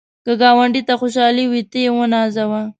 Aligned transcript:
که 0.25 0.33
ګاونډي 0.41 0.81
ته 0.87 0.93
خوشحالي 1.01 1.45
وي، 1.51 1.61
ته 1.71 1.77
یې 1.83 1.91
ونازوه 1.95 2.61